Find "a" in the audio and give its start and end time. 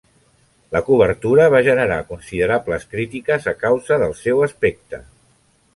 3.53-3.55